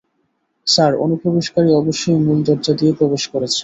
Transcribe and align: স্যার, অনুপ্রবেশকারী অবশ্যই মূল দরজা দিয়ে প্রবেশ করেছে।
স্যার, 0.67 0.91
অনুপ্রবেশকারী 0.95 1.69
অবশ্যই 1.73 2.19
মূল 2.25 2.39
দরজা 2.47 2.73
দিয়ে 2.73 2.93
প্রবেশ 2.99 3.23
করেছে। 3.33 3.59